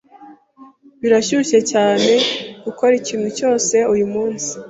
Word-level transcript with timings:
Birashyushye 1.01 1.59
cyane 1.71 2.11
gukora 2.65 2.93
ikintu 3.01 3.29
cyose 3.37 3.75
uyumunsi. 3.93 4.51